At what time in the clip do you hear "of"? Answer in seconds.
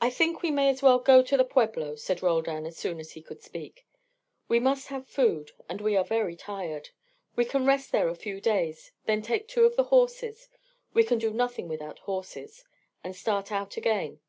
9.64-9.74